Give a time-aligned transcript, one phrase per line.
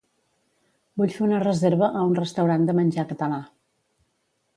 [1.01, 3.39] Vull fer una reserva a un restaurant de menjar català